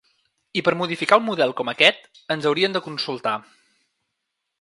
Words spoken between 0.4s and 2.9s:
I per modificar un model com aquest, ens haurien de